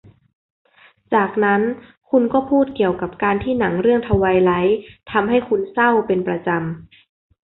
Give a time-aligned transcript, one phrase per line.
[1.13, 1.61] จากนั้น
[2.09, 4.79] คุณก็พูดเกี่ยวกับการที่หนังเรื่องทไวไลท์
[5.11, 6.63] ทำให้คุณเศร้าเป็นประจำ